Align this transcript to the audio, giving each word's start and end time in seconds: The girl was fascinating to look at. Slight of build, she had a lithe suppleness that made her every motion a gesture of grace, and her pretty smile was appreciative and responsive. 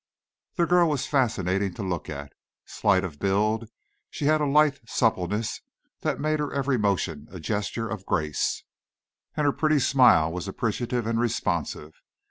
The 0.55 0.65
girl 0.65 0.89
was 0.89 1.05
fascinating 1.05 1.75
to 1.75 1.83
look 1.83 2.09
at. 2.09 2.33
Slight 2.65 3.03
of 3.03 3.19
build, 3.19 3.69
she 4.09 4.25
had 4.25 4.41
a 4.41 4.47
lithe 4.47 4.77
suppleness 4.87 5.61
that 5.99 6.19
made 6.19 6.39
her 6.39 6.51
every 6.51 6.75
motion 6.79 7.27
a 7.29 7.39
gesture 7.39 7.87
of 7.87 8.07
grace, 8.07 8.63
and 9.37 9.45
her 9.45 9.53
pretty 9.53 9.77
smile 9.77 10.33
was 10.33 10.47
appreciative 10.47 11.05
and 11.05 11.19
responsive. 11.19 12.01